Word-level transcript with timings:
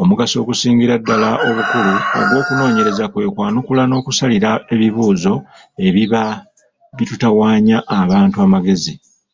Omugaso 0.00 0.36
ogusingirayo 0.42 1.00
ddala 1.02 1.30
obukulu 1.48 1.92
ogw’okunoonyereza 2.20 3.04
kwe 3.12 3.32
kwanukula 3.34 3.82
n’okusalira 3.86 4.50
ebibuuzo 4.74 5.34
ebiba 5.86 6.22
bitutawaanya 6.96 7.76
abantu 8.00 8.36
amagezi. 8.46 8.92